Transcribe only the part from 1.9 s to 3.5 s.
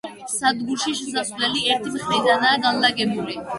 მხრიდანაა განლაგებული.